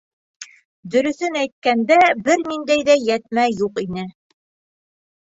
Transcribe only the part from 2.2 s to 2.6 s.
бер